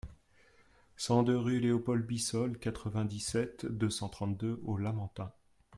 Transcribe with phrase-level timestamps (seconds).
[0.97, 5.31] cent deux rue Leopold Bissol, quatre-vingt-dix-sept, deux cent trente-deux au Lamentin